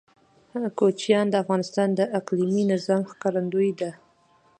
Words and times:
کوچیان 0.77 1.25
د 1.29 1.35
افغانستان 1.43 1.89
د 1.95 2.01
اقلیمي 2.19 2.63
نظام 2.73 3.01
ښکارندوی 3.11 3.69
ده. 3.79 3.91